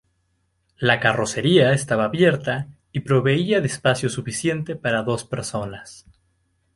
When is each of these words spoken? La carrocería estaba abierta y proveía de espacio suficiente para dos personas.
La 0.79 0.99
carrocería 0.99 1.73
estaba 1.73 2.05
abierta 2.05 2.69
y 2.91 3.01
proveía 3.01 3.61
de 3.61 3.67
espacio 3.67 4.09
suficiente 4.09 4.75
para 4.75 5.03
dos 5.03 5.25
personas. 5.25 6.07